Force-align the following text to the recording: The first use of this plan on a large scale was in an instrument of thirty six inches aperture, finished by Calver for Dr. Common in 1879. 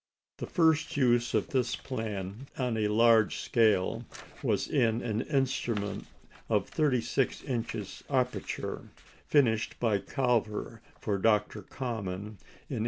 The 0.39 0.47
first 0.47 0.97
use 0.97 1.35
of 1.35 1.49
this 1.49 1.75
plan 1.75 2.47
on 2.57 2.75
a 2.75 2.87
large 2.87 3.37
scale 3.37 4.03
was 4.41 4.67
in 4.67 5.03
an 5.03 5.21
instrument 5.21 6.07
of 6.49 6.67
thirty 6.67 7.01
six 7.01 7.43
inches 7.43 8.03
aperture, 8.09 8.89
finished 9.27 9.79
by 9.79 9.99
Calver 9.99 10.79
for 10.99 11.19
Dr. 11.19 11.61
Common 11.61 12.39
in 12.41 12.77
1879. 12.77 12.79